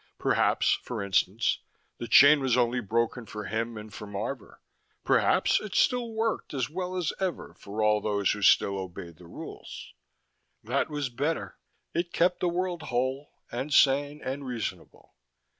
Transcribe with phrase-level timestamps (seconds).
[0.17, 1.59] Perhaps (for instance)
[1.99, 4.57] the chain was only broken for him and for Marvor:
[5.03, 9.27] perhaps it still worked as well as ever for all those who still obeyed the
[9.27, 9.93] rules.
[10.63, 11.59] That was better:
[11.93, 15.13] it kept the world whole, and sane, and reasonable.